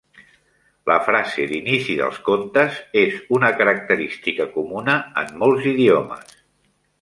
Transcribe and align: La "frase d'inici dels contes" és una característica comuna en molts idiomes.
La 0.91 0.95
"frase 1.09 1.43
d'inici 1.51 1.97
dels 1.99 2.17
contes" 2.29 2.79
és 3.01 3.19
una 3.39 3.51
característica 3.61 4.49
comuna 4.57 4.97
en 5.25 5.31
molts 5.45 5.69
idiomes. 5.75 6.35